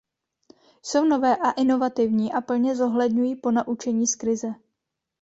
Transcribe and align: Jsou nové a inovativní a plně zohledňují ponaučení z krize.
Jsou 0.83 1.05
nové 1.05 1.35
a 1.37 1.51
inovativní 1.51 2.33
a 2.33 2.41
plně 2.41 2.75
zohledňují 2.75 3.35
ponaučení 3.35 4.07
z 4.07 4.15
krize. 4.15 4.53